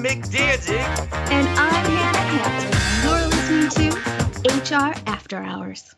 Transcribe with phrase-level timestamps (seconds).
[0.00, 0.80] I'm Mick Danzig.
[1.12, 3.04] And I'm Hannah Hampton.
[3.04, 5.94] You're listening to HR After Hours.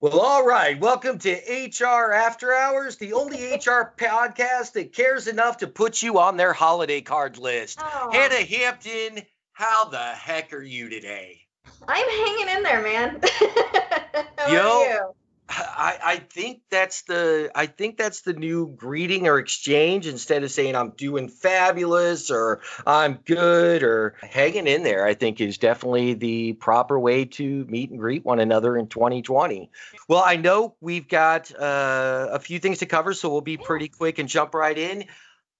[0.00, 0.76] Well, all right.
[0.80, 6.18] Welcome to HR After Hours, the only HR podcast that cares enough to put you
[6.18, 7.78] on their holiday card list.
[7.80, 8.10] Aw.
[8.10, 9.22] Hannah Hampton,
[9.52, 11.42] how the heck are you today?
[11.86, 13.20] I'm hanging in there, man.
[14.36, 14.68] How Yo.
[14.68, 15.14] are you?
[15.46, 20.50] I, I think that's the I think that's the new greeting or exchange instead of
[20.50, 26.14] saying I'm doing fabulous or I'm good or hanging in there I think is definitely
[26.14, 29.70] the proper way to meet and greet one another in 2020.
[30.08, 33.88] Well, I know we've got uh, a few things to cover so we'll be pretty
[33.88, 35.04] quick and jump right in.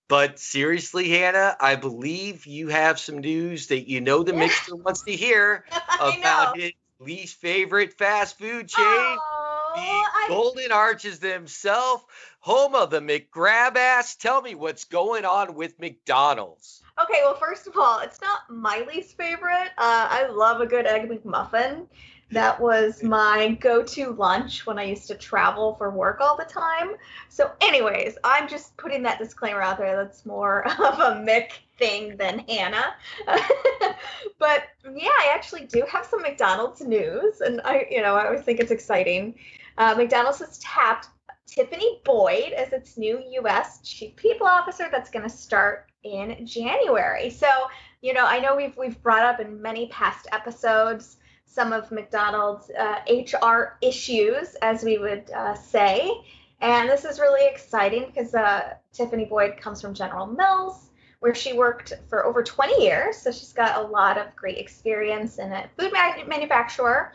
[0.06, 5.02] But seriously, Hannah, I believe you have some news that you know the mixer wants
[5.04, 5.64] to hear
[6.00, 9.43] about his least favorite fast food chain Oh,
[9.74, 12.04] the I- Golden Arches themselves,
[12.40, 14.16] home of the McGrab ass.
[14.16, 16.82] Tell me what's going on with McDonald's.
[17.02, 19.70] okay, well, first of all, it's not my least favorite.
[19.78, 21.86] Uh, I love a good egg McMuffin.
[22.30, 26.94] That was my go-to lunch when I used to travel for work all the time.
[27.28, 29.96] So, anyways, I'm just putting that disclaimer out there.
[29.96, 32.94] That's more of a Mick thing than Hannah.
[34.38, 38.42] but yeah, I actually do have some McDonald's news, and I, you know, I always
[38.42, 39.34] think it's exciting.
[39.76, 41.08] Uh, McDonald's has tapped
[41.46, 43.80] Tiffany Boyd as its new U.S.
[43.82, 44.88] Chief People Officer.
[44.90, 47.30] That's going to start in January.
[47.30, 47.48] So,
[48.00, 52.70] you know, I know we've we've brought up in many past episodes some of McDonald's
[52.70, 56.10] uh, HR issues, as we would uh, say,
[56.60, 61.52] and this is really exciting because uh, Tiffany Boyd comes from General Mills, where she
[61.52, 63.16] worked for over 20 years.
[63.18, 67.12] So she's got a lot of great experience in a food ma- manufacturer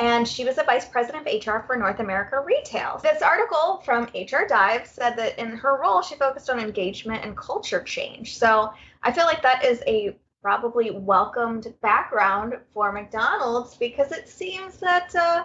[0.00, 2.98] and she was a vice president of HR for North America Retail.
[3.02, 7.36] This article from HR Dive said that in her role, she focused on engagement and
[7.36, 8.38] culture change.
[8.38, 14.78] So I feel like that is a probably welcomed background for McDonald's because it seems
[14.78, 15.44] that uh,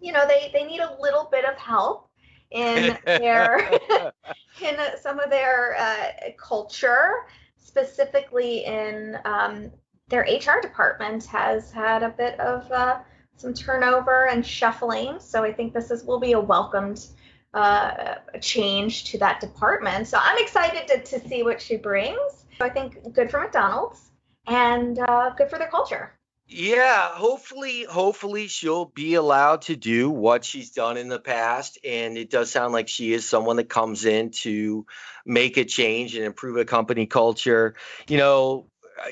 [0.00, 2.08] you know they they need a little bit of help
[2.52, 3.68] in their
[4.62, 7.26] in some of their uh, culture,
[7.56, 9.72] specifically in um,
[10.06, 13.00] their HR department has had a bit of uh,
[13.42, 15.18] some turnover and shuffling.
[15.18, 17.06] So I think this is will be a welcomed
[17.52, 20.06] uh, change to that department.
[20.06, 22.46] So I'm excited to, to see what she brings.
[22.58, 24.10] So I think good for McDonald's
[24.46, 26.14] and uh, good for their culture.
[26.46, 31.78] Yeah, hopefully, hopefully she'll be allowed to do what she's done in the past.
[31.84, 34.86] And it does sound like she is someone that comes in to
[35.24, 37.74] make a change and improve a company culture.
[38.06, 38.66] You know,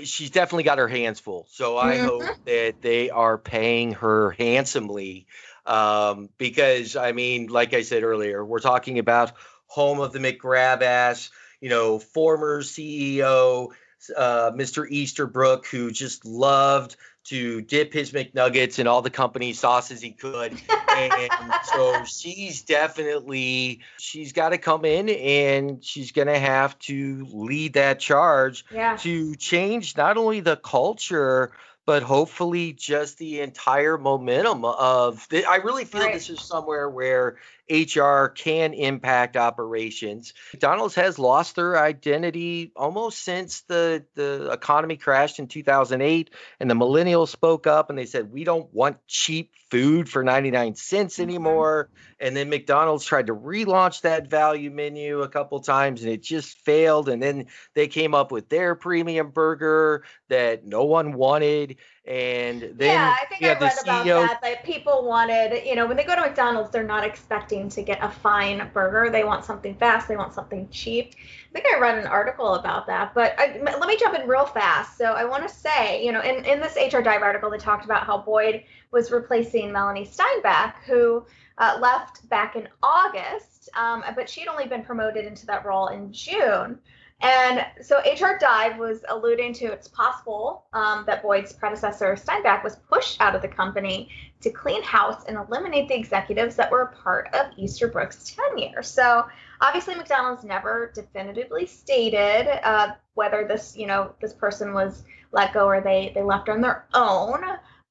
[0.05, 1.47] she's definitely got her hands full.
[1.51, 2.05] So I Mhm.
[2.05, 5.27] hope that they are paying her handsomely.
[5.67, 9.33] Um, because I mean, like I said earlier, we're talking about
[9.67, 11.31] home of the McGrab ass,
[11.61, 13.69] you know, former CEO,
[14.17, 14.87] uh, Mr.
[14.89, 20.59] Easterbrook, who just loved to dip his McNuggets in all the company sauces he could.
[20.97, 27.27] And so she's definitely she's got to come in and she's going to have to
[27.33, 28.97] lead that charge Yeah.
[28.97, 31.53] to change not only the culture
[31.87, 36.13] but hopefully just the entire momentum of the, I really feel Right.
[36.13, 37.39] this is somewhere where
[37.71, 40.35] HR can impact operations.
[40.53, 46.75] McDonald's has lost their identity almost since the the economy crashed in 2008 and the
[46.75, 51.23] millennials spoke up and they said we don't want cheap food for 99 cents Mhm.
[51.23, 56.23] anymore and then McDonald's tried to relaunch that value menu a couple times and it
[56.23, 61.77] just failed and then they came up with their premium burger that no one wanted
[62.07, 64.41] and then yeah, I think I read about that.
[64.43, 68.03] That people wanted, you know, when they go to McDonald's, they're not expecting to get
[68.03, 69.11] a fine burger.
[69.11, 70.09] They want something fast.
[70.09, 71.15] They want something cheap.
[71.51, 73.15] I think I read an article about that.
[73.15, 74.97] But I, let me jump in real fast.
[74.97, 77.85] So I want to say, you know, in, in this HR Dive article, they talked
[77.85, 81.25] about how Boyd was replacing Melanie Steinbach, who
[81.59, 86.11] uh, left back in August, um, but she'd only been promoted into that role in
[86.13, 86.79] June.
[87.23, 92.77] And so HR Dive was alluding to it's possible um, that Boyd's predecessor Steinbach was
[92.77, 94.09] pushed out of the company
[94.41, 98.83] to clean house and eliminate the executives that were a part of Easterbrook's tenure.
[98.83, 99.27] So
[99.61, 105.03] obviously McDonald's never definitively stated uh, whether this, you know, this person was
[105.33, 107.43] let go or they they left on their own.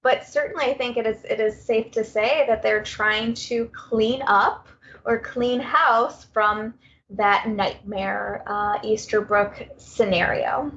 [0.02, 3.66] But certainly, I think it is it is safe to say that they're trying to
[3.74, 4.68] clean up
[5.06, 6.74] or clean house from
[7.12, 10.72] that nightmare uh, Easterbrook scenario.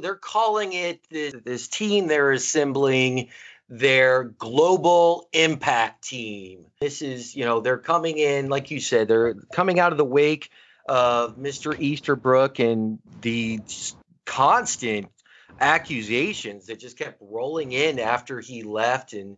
[0.00, 3.28] they're calling it this, this team they're assembling
[3.68, 6.66] their global impact team.
[6.80, 10.04] This is, you know, they're coming in, like you said, they're coming out of the
[10.04, 10.50] wake
[10.88, 11.78] of Mr.
[11.78, 13.60] Easterbrook and the
[14.24, 15.08] constant
[15.60, 19.36] accusations that just kept rolling in after he left and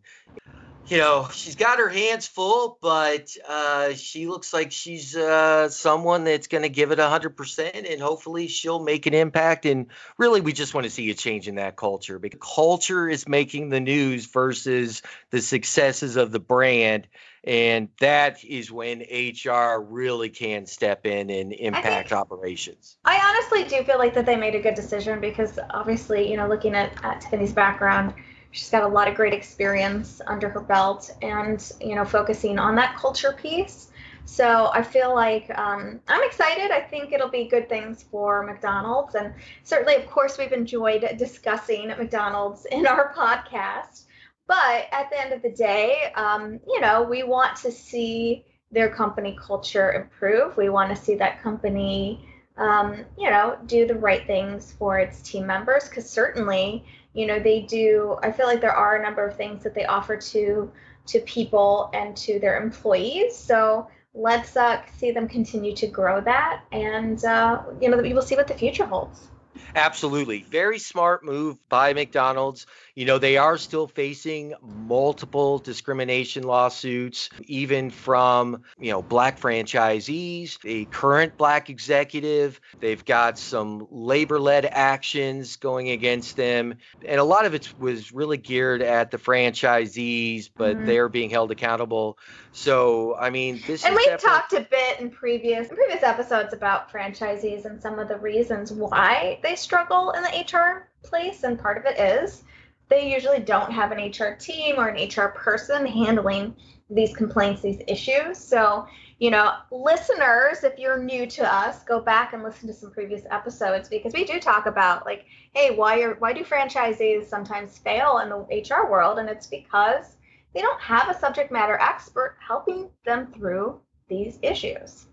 [0.91, 6.25] you know, she's got her hands full, but uh, she looks like she's uh, someone
[6.25, 9.67] that's going to give it 100%, and hopefully she'll make an impact.
[9.67, 9.87] And
[10.19, 13.69] really, we just want to see a change in that culture because culture is making
[13.69, 17.07] the news versus the successes of the brand.
[17.45, 22.97] And that is when HR really can step in and impact operations.
[23.05, 26.49] I honestly do feel like that they made a good decision because obviously, you know,
[26.49, 28.13] looking at, at Tiffany's background,
[28.51, 32.75] she's got a lot of great experience under her belt and you know focusing on
[32.77, 33.89] that culture piece.
[34.25, 36.71] So i feel like um, i'm excited.
[36.71, 39.15] I think it'll be good things for mcdonald's.
[39.15, 44.05] And certainly of course we've enjoyed discussing mcdonald's in our podcast.
[44.47, 48.89] But at the end of the day um, you know we want to see their
[48.89, 50.57] company culture improve.
[50.57, 52.27] We want to see that company
[52.57, 55.89] um, you know do the right things for its team members.
[55.89, 56.85] Because certainly
[57.15, 59.85] you know they do i feel like there are a number of things that they
[59.85, 60.71] offer to
[61.07, 66.63] to people and to their employees so let's uh, see them continue to grow that
[66.73, 69.29] and uh, you know we will see what the future holds
[69.75, 70.43] Absolutely.
[70.43, 72.67] Very smart move by McDonald's.
[73.01, 80.59] You know, they are still facing multiple discrimination lawsuits, even from, you know, black franchisees,
[80.67, 82.61] a current black executive.
[82.79, 86.75] They've got some labor led actions going against them.
[87.03, 90.85] And a lot of it was really geared at the franchisees, but mm-hmm.
[90.85, 92.19] they're being held accountable.
[92.53, 94.29] So, I mean, this and we've definitely...
[94.29, 98.71] talked a bit in previous in previous episodes about franchisees and some of the reasons
[98.71, 102.43] why they struggle in the HR place, and part of it is
[102.91, 106.55] they usually don't have an HR team or an HR person handling
[106.91, 108.37] these complaints, these issues.
[108.37, 108.87] So,
[109.21, 113.23] you know, listeners, if you're new to us, go back and listen to some previous
[113.31, 118.19] episodes because we do talk about like, hey, why are why do franchisees sometimes fail
[118.19, 119.19] in the HR world?
[119.19, 120.17] And it's because
[120.53, 125.07] they don't have a subject matter expert helping them through these issues.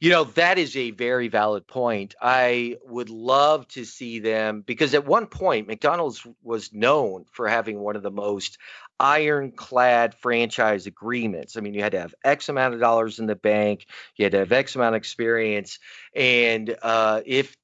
[0.00, 2.14] You know, that is a very valid point.
[2.20, 7.78] I would love to see them because at one point, McDonald's was known for having
[7.78, 8.58] one of the most
[8.98, 11.56] ironclad franchise agreements.
[11.56, 13.86] I mean, you had to have X amount of dollars in the bank,
[14.16, 15.78] you had to have X amount of experience.
[16.14, 17.56] And uh, if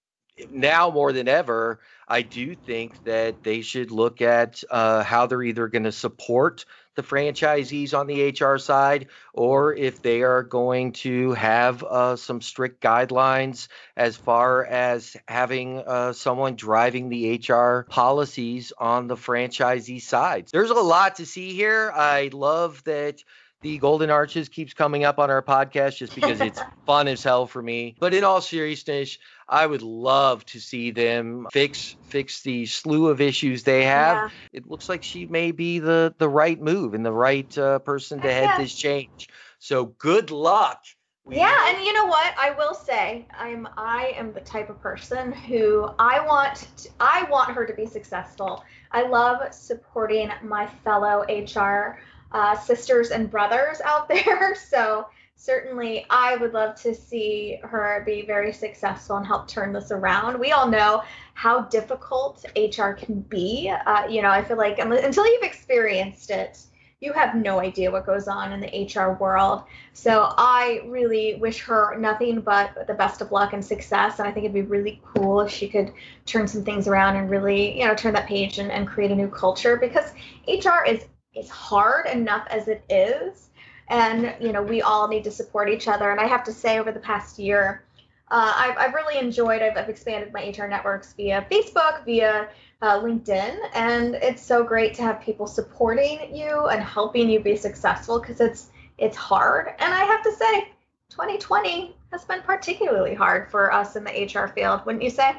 [0.51, 5.43] now more than ever, I do think that they should look at uh, how they're
[5.43, 6.65] either going to support
[6.95, 12.41] the franchisees on the HR side, or if they are going to have uh, some
[12.41, 20.01] strict guidelines as far as having uh, someone driving the HR policies on the franchisee
[20.01, 20.49] side.
[20.53, 21.93] There's a lot to see here.
[21.95, 23.23] I love that
[23.63, 27.47] the Golden Arches keeps coming up on our podcast just because it's fun as hell
[27.47, 27.97] for me.
[27.99, 29.19] But in all seriousness,
[29.49, 34.17] I would love to see them fix fix the slew of issues they have.
[34.17, 34.29] Yeah.
[34.53, 38.21] It looks like she may be the the right move and the right uh, person
[38.21, 39.29] to head this change.
[39.59, 40.83] So good luck.
[41.25, 42.35] We yeah, and you know what?
[42.39, 47.27] I will say, I'm I am the type of person who I want to, I
[47.29, 48.63] want her to be successful.
[48.93, 51.99] I love supporting my fellow HR
[52.37, 54.55] uh, sisters and brothers out there.
[54.55, 55.07] So
[55.37, 60.39] certainly I would love to see her be very successful and help turn this around.
[60.39, 61.03] We all know
[61.33, 63.71] how difficult HR can be.
[63.71, 66.59] Uh, you know, I feel like until you've experienced it,
[67.01, 69.65] you have no idea what goes on in the HR world.
[69.93, 74.19] So I really wish her nothing but the best of luck and success.
[74.19, 75.93] And I think it'd be really cool if she could
[76.25, 79.15] turn some things around and really, you know, turn that page and, and create a
[79.15, 80.13] new culture because
[80.49, 81.05] HR is
[81.37, 83.51] is hard enough as it is
[83.89, 86.11] and you know we all need to support each other.
[86.11, 87.85] And i have to say over the past year
[88.29, 92.49] uh, I've, I've really enjoyed I've, I've, expanded my hr networks via facebook via
[92.83, 93.57] uh, linkedin.
[93.75, 98.41] And it's so great to have people supporting you and helping you be successful because
[98.41, 99.75] it's it's hard.
[99.79, 100.73] And i have to say
[101.11, 105.37] 2020 has been particularly hard for us in the hr field wouldn't you say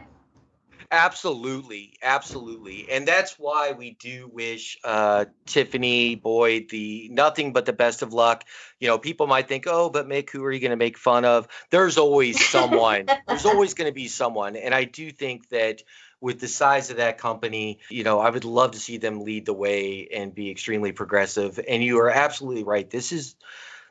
[0.89, 7.74] Absolutely, absolutely, and that's why we do wish uh, Tiffany Boyd the nothing but the
[7.74, 8.46] best of luck.
[8.79, 11.25] You know, people might think, "Oh, but Mick, who are you going to make fun
[11.25, 13.08] of?" There's always someone.
[13.27, 15.82] There's always going to be someone, and I do think that
[16.22, 19.46] with the size of that company, you know, I would love to see them lead
[19.46, 21.60] the way and be extremely progressive.
[21.67, 22.89] And you are absolutely right.
[22.89, 23.36] This is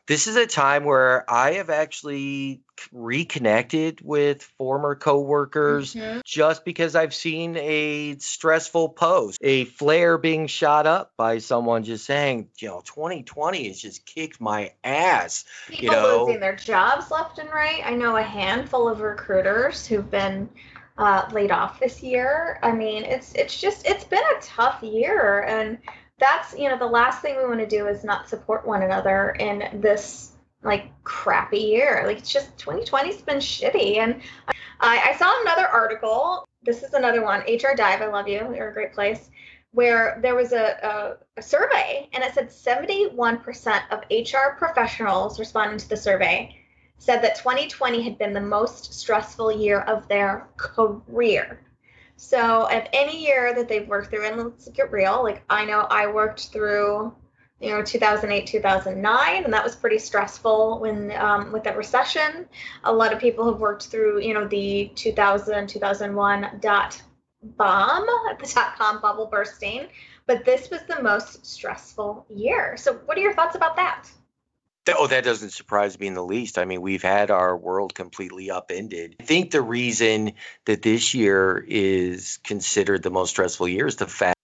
[0.07, 2.61] this is a time where I have actually
[2.93, 6.21] reconnected with former coworkers mm-hmm.
[6.25, 12.05] just because I've seen a stressful post, a flare being shot up by someone just
[12.05, 15.45] saying, you know, 2020 has just kicked my ass.
[15.69, 17.83] People you know, losing their jobs left and right.
[17.85, 20.49] I know a handful of recruiters who've been
[20.99, 22.59] uh, laid off this year.
[22.63, 25.79] I mean, it's it's just it's been a tough year, and
[26.19, 29.31] that's you know the last thing we want to do is not support one another
[29.39, 30.33] in this
[30.63, 32.03] like crappy year.
[32.07, 34.21] Like it's just 2020's been shitty, and
[34.81, 36.49] I, I saw another article.
[36.63, 37.41] This is another one.
[37.43, 38.53] HR Dive, I love you.
[38.55, 39.31] You're a great place.
[39.73, 45.79] Where there was a, a, a survey, and it said 71% of HR professionals responding
[45.79, 46.57] to the survey
[46.99, 51.61] said that 2020 had been the most stressful year of their career.
[52.17, 55.81] So, of any year that they've worked through, and let's get real, like I know
[55.81, 57.15] I worked through,
[57.61, 62.47] you know, 2008, 2009, and that was pretty stressful when um, with that recession.
[62.85, 67.03] A lot of people have worked through, you know, the 2000, 2001 dot
[67.43, 68.07] bomb,
[68.41, 69.87] the dot com bubble bursting,
[70.27, 72.79] but this was the most stressful year.
[72.79, 74.09] So, what are your thoughts about that?
[74.89, 76.59] Oh, that doesn't surprise me in the least.
[76.59, 79.17] I mean, we've had our world completely upended.
[79.21, 80.33] I think the reason
[80.65, 84.37] that this year is considered the most stressful year is the fact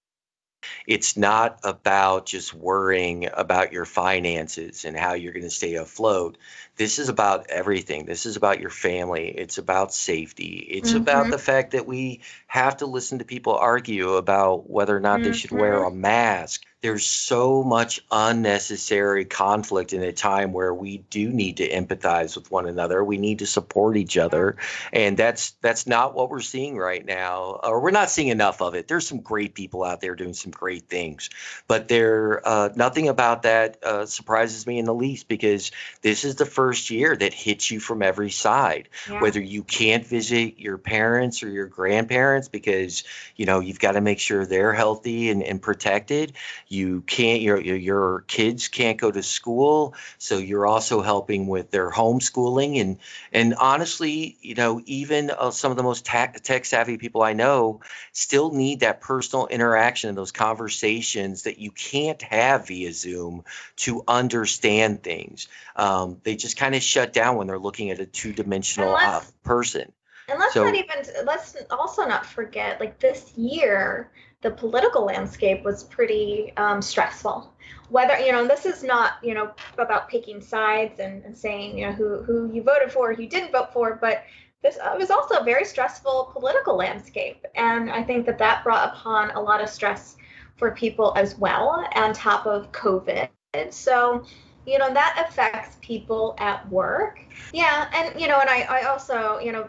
[0.87, 6.39] it's not about just worrying about your finances and how you're going to stay afloat.
[6.77, 8.07] This is about everything.
[8.07, 9.29] This is about your family.
[9.29, 10.67] It's about safety.
[10.71, 10.99] It's mm-hmm.
[10.99, 15.21] about the fact that we have to listen to people argue about whether or not
[15.21, 15.31] mm-hmm.
[15.31, 16.01] they should wear a mm-hmm.
[16.01, 22.35] mask there's so much unnecessary conflict in a time where we do need to empathize
[22.35, 23.03] with one another.
[23.05, 24.57] We need to support each other,
[24.93, 28.75] and that's that's not what we're seeing right now, or we're not seeing enough of
[28.75, 28.89] it.
[28.89, 31.31] There's some great people out there doing some great things,
[31.69, 35.71] but there uh, nothing about that uh, surprises me in the least because
[36.03, 38.89] this is the first year that hits you from every side.
[39.09, 39.21] Yeah.
[39.21, 43.05] Whether you can't visit your parents or your grandparents because
[43.37, 46.33] you know you've got to make sure they're healthy and, and protected
[46.73, 51.91] you can't your your kids can't go to school so you're also helping with their
[51.91, 52.81] homeschooling.
[52.81, 52.99] And
[53.33, 57.81] and honestly you know even uh, some of the most tech savvy people i know
[58.13, 63.45] still need that personal interaction and those conversations that you can't have via zoom
[63.77, 65.49] to understand things.
[65.77, 69.93] Um, they just kind of shut down when they're looking at a two-dimensional uh, person.
[70.29, 74.11] and let's so, not even let's also not forget like this year
[74.43, 77.53] the political landscape was pretty um, stressful.
[77.89, 81.87] Whether you know, this is not you know about picking sides and, and saying you
[81.87, 84.25] know who who you voted for, who you didn't vote for, but
[84.63, 89.31] this was also a very stressful political landscape, and I think that that brought upon
[89.31, 90.17] a lot of stress
[90.57, 93.29] for people as well, on top of COVID.
[93.71, 94.25] So
[94.67, 97.21] you know that affects people at work
[97.53, 99.69] yeah and you know and i, I also you know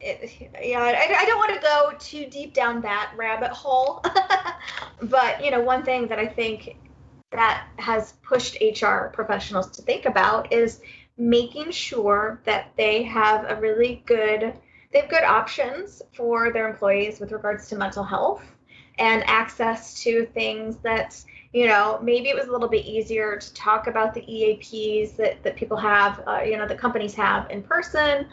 [0.00, 4.02] yeah, I, I don't want to go too deep down that rabbit hole,
[5.02, 6.76] but you know, one thing that I think
[7.30, 10.80] that has pushed HR professionals to think about is
[11.16, 14.54] making sure that they have a really good
[14.92, 18.42] they have good options for their employees with regards to mental health
[18.98, 23.54] and access to things that you know maybe it was a little bit easier to
[23.54, 27.62] talk about the eaps that, that people have uh, you know the companies have in
[27.62, 28.26] person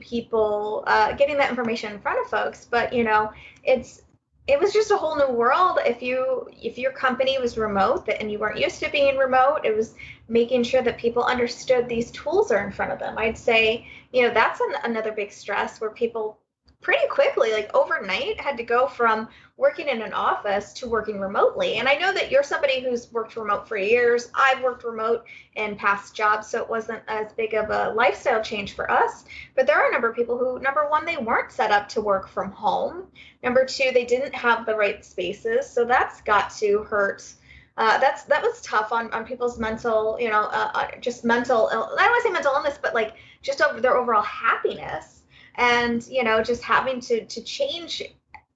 [0.00, 3.30] people uh, getting that information in front of folks but you know
[3.64, 4.02] it's
[4.46, 8.32] it was just a whole new world if you if your company was remote and
[8.32, 9.94] you weren't used to being remote it was
[10.30, 13.18] making sure that people understood these tools are in front of them.
[13.18, 16.38] I'd say you know that's an, another big stress where people
[16.80, 21.74] pretty quickly, like overnight, had to go from working in an office to working remotely.
[21.74, 24.30] And I know that you're somebody who's worked remote for years.
[24.34, 25.24] I've worked remote
[25.56, 29.24] in past jobs, so it wasn't as big of a lifestyle change for us.
[29.54, 32.00] But there are a number of people who, number one, they weren't set up to
[32.00, 33.08] work from home.
[33.42, 35.68] Number two, they didn't have the right spaces.
[35.68, 37.34] So that's got to hurt.
[37.76, 41.68] Uh, that's that was tough on, on people's mental, you know, uh, uh just mental.
[41.68, 45.19] I don't want to say mental illness, but like just over their overall happiness
[45.56, 48.02] and you know just having to to change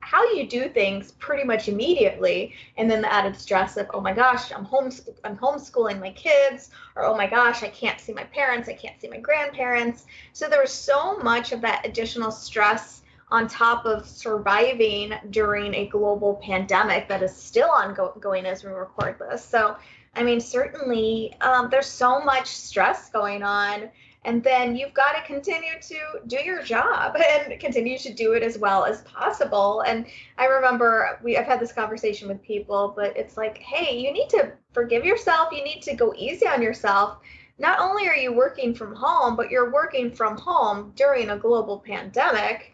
[0.04, 4.12] how you do things pretty much immediately and then the added stress of oh my
[4.12, 4.90] gosh i'm home
[5.24, 9.00] i'm homeschooling my kids or oh my gosh i can't see my parents i can't
[9.00, 10.06] see my grandparents.
[10.32, 15.86] So there was so much of that additional stress on top of surviving during a
[15.88, 19.42] global pandemic that is still ongoing as we record this.
[19.42, 19.76] So
[20.16, 23.90] i mean certainly um, there's so much stress going on
[24.24, 28.42] and then you've got to continue to do your job and continue to do it
[28.42, 29.82] as well as possible.
[29.86, 30.06] And
[30.38, 34.28] i remember we i've had this conversation with people but it's like hey you need
[34.30, 35.52] to forgive yourself.
[35.52, 37.18] You need to go easy on yourself.
[37.58, 41.78] Not only are you working from home but you're working from home during a global
[41.78, 42.72] pandemic.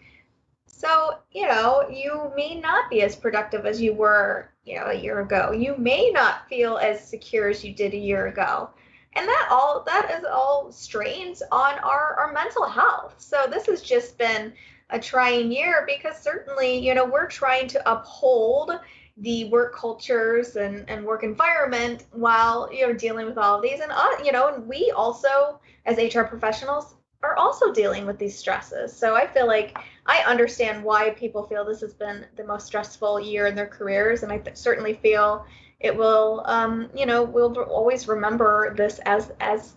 [0.66, 4.94] So you know you may not be as productive as you were you know a
[4.94, 5.52] year ago.
[5.52, 8.70] You may not feel as secure as you did a year ago
[9.16, 13.14] and that all that is all strains on our our mental health.
[13.18, 14.52] So this has just been
[14.90, 18.72] a trying year because certainly, you know, we're trying to uphold
[19.16, 23.80] the work cultures and, and work environment while you know dealing with all of these.
[23.80, 28.36] And uh, you know and we also as hr professionals are also dealing with these
[28.36, 28.96] stresses.
[28.96, 29.76] So i feel like
[30.06, 34.22] i understand why people feel this has been the most stressful year in their careers.
[34.22, 35.44] And i th- certainly feel
[35.80, 39.74] it will um, you know we'll always remember this as as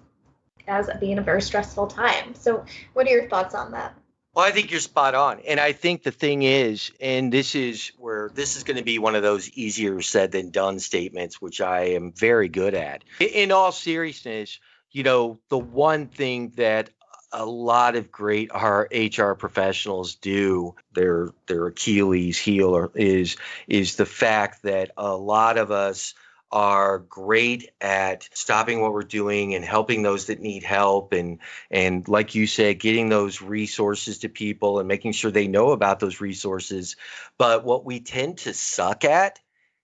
[0.67, 3.95] as being a very stressful time so what are your thoughts on that
[4.35, 5.41] well, I think you're spot on.
[5.41, 8.97] And I think the thing is, and this is where this is going to be
[8.97, 13.03] one of those easier said than done statements, which I am very good at.
[13.19, 16.89] In all seriousness, you know, the one thing that
[17.33, 23.37] a lot of great HR professionals do their their Achilles heel is
[23.67, 26.13] is the fact that a lot of us
[26.51, 31.39] are great at stopping what we're doing and helping those that need help and
[31.71, 35.99] and like you said getting those resources to people and making sure they know about
[35.99, 36.95] those resources.
[37.39, 39.39] But what we tend to suck at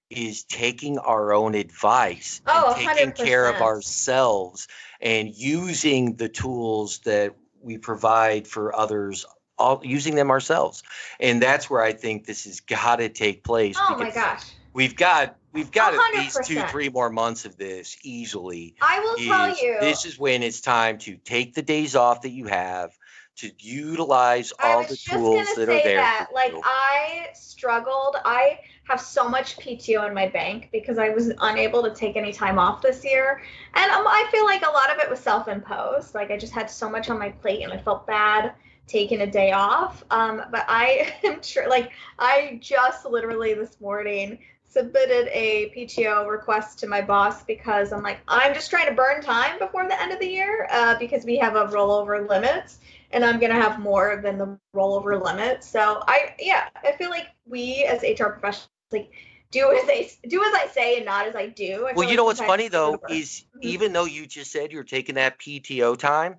[0.10, 3.26] is taking our own advice oh, and taking 100%.
[3.26, 4.68] care of ourselves
[5.00, 9.26] and using the tools that we provide for others
[9.58, 10.84] all using them ourselves.
[11.20, 14.44] And that's where i think this has got to take place oh my gosh.
[14.74, 19.18] we've got we've got at least two three more months of this easily i will
[19.18, 22.98] tell you this is when it's time to take the days off that you have
[23.40, 26.28] to utilize all the tools that are say there that.
[26.34, 26.62] Like you.
[26.64, 28.18] I struggled.
[28.26, 32.34] I have so much PTO in my bank because I was unable to take any
[32.34, 33.42] time off this year,
[33.76, 36.16] and um, I feel like a lot of it was self-imposed.
[36.16, 38.54] Like I just had so much on my plate, and I felt bad
[38.88, 40.04] taking a day off.
[40.12, 41.70] Um, but I am sure.
[41.70, 48.04] Like I just literally this morning submitted a PTO request to my boss because I'm
[48.04, 51.26] like I'm just trying to burn time before the end of the year uh, because
[51.26, 52.76] we have a rollover limit
[53.12, 55.64] and I'm gonna have more than the rollover limit.
[55.64, 59.12] So I yeah, I feel like we as HR professionals like
[59.52, 61.88] do as I do as I say and not as I do.
[61.88, 63.64] I well like you know what's funny though is Mhm.
[63.64, 66.36] even though you just said you're taking that pto time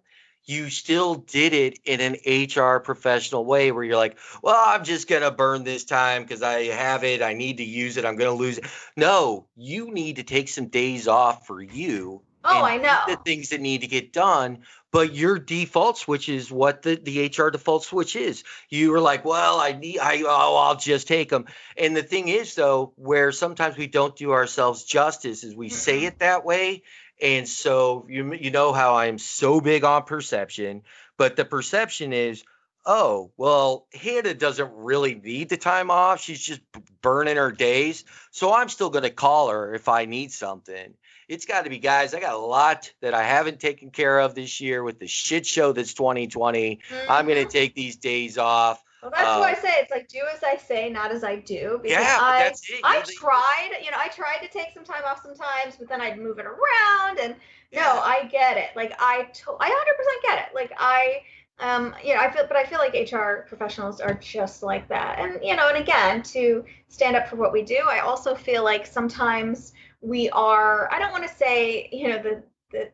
[0.47, 2.17] you still did it in an
[2.57, 6.43] hr professional way where you're like well i'm just going to burn this time because
[6.43, 8.65] i have it i need to use it i'm going to lose it
[8.97, 13.01] no you need to take some days off for you oh, I know.
[13.07, 14.61] the things that need to get done.
[14.93, 18.43] But your default switch is what the, the HR default switch is.
[18.69, 21.45] You were like, well, I need, I, oh, I'll just take them.
[21.77, 26.01] And the thing is, though, where sometimes we don't do ourselves justice is we say
[26.03, 26.07] Mhm.
[26.09, 26.83] it that way.
[27.23, 30.83] And so you, you know how I'm so big on perception,
[31.17, 32.43] but the perception is,
[32.85, 36.21] oh, well, Hannah doesn't really need the time off.
[36.21, 36.63] She's just
[37.03, 38.05] burning her days.
[38.33, 40.95] So I'm still going to call her if I need something
[41.31, 44.35] it's got to be guys i got a lot that i haven't taken care of
[44.35, 48.83] this year with the shit show that's 2020 i'm going to take these days off
[49.01, 51.37] Well, that's uh, why I say it's like do as I say, not as I
[51.37, 51.81] do.
[51.83, 55.03] Because yeah I that's it I tried, you know, I tried to take some time
[55.07, 57.35] off sometimes, but then I'd move it around and
[57.73, 58.71] no, I get it.
[58.77, 60.55] Like I to- I 100% get it.
[60.55, 61.23] Like I
[61.61, 65.19] um you know, I feel but I feel like HR professionals are just like that.
[65.19, 68.65] And you know, and again, to stand up for what we do, I also feel
[68.65, 72.43] like sometimes we are I don't want to say, you know, the
[72.73, 72.91] the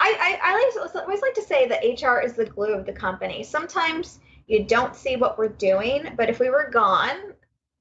[0.00, 3.42] I, I, I always like to say that HR is the glue of the company.
[3.42, 7.32] Sometimes you don't see what we're doing, but if we were gone,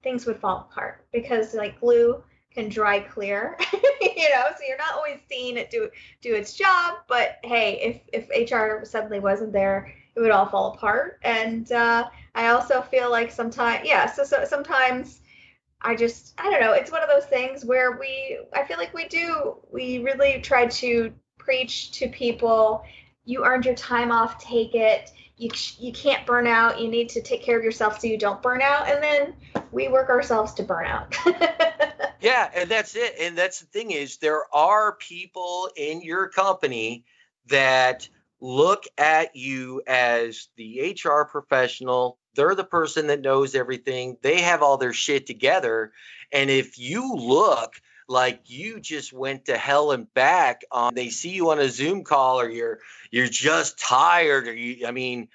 [0.03, 2.23] things would fall apart because like glue
[2.53, 3.57] can dry clear,
[4.01, 5.89] you know, so you're not always seeing it do
[6.21, 6.99] do its job.
[7.07, 11.19] But hey, if if HR suddenly wasn't there, it would all fall apart.
[11.23, 15.21] And uh, I also feel like sometimes, yeah, so, so sometimes
[15.81, 16.73] I just I don't know.
[16.73, 20.65] It's one of those things where we I feel like we do we really try
[20.67, 22.83] to preach to people.
[23.25, 25.11] You earned your time off, take it.
[25.37, 26.79] You you can't burn out.
[26.79, 28.87] You need to take care of yourself so you don't burn out.
[28.87, 29.33] And then
[29.71, 31.15] we work ourselves to burn out.
[32.23, 37.03] yeah and that's it and that's the thing is there are people in your company
[37.47, 38.07] that
[38.39, 44.63] look at you as the hr professional they're the person that knows everything they have
[44.63, 45.91] all their shit together
[46.31, 47.73] and if you look
[48.13, 52.03] like you just went to hell and back on they see you on a zoom
[52.03, 52.79] call or you're
[53.11, 55.27] you're just tired or you i mean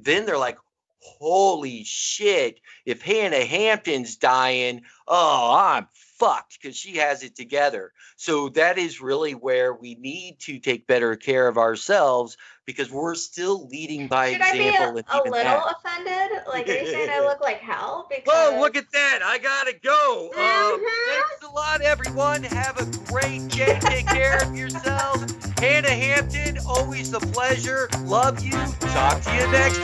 [0.00, 0.58] then they're like
[1.00, 5.86] holy shit if hannah hampton's dying oh i'm
[6.22, 10.86] fucked because she has it together so that is really where we need to take
[10.86, 15.18] better care of ourselves because we're still leading by Should I be example a, a
[15.24, 15.76] little that.
[15.84, 16.42] offended?
[16.46, 18.06] Like, are you saying I look like hell?
[18.22, 19.20] Because Whoa, look at that.
[19.24, 20.30] I gotta go.
[20.34, 21.06] Um, Mhm.
[21.06, 22.44] thanks a lot, everyone.
[22.44, 23.78] Have a great day.
[23.80, 25.34] Take care of yourselves.
[25.58, 27.88] Hannah Hampton, always a pleasure.
[28.04, 28.52] Love you.
[28.52, 29.78] Talk to you next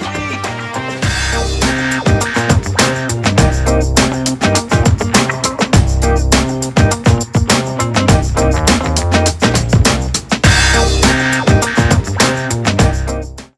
[2.22, 2.27] week.